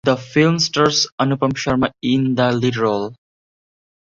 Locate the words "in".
2.01-2.33